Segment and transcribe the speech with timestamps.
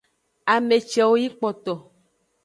[0.53, 1.73] Ame cewo yi kpoto.